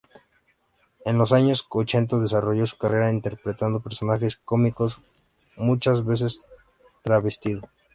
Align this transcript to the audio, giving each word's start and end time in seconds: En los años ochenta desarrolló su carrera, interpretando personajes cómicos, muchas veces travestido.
En 1.05 1.19
los 1.19 1.31
años 1.31 1.67
ochenta 1.69 2.17
desarrolló 2.17 2.65
su 2.65 2.75
carrera, 2.75 3.11
interpretando 3.11 3.81
personajes 3.83 4.35
cómicos, 4.37 4.99
muchas 5.55 6.03
veces 6.03 6.41
travestido. 7.03 7.61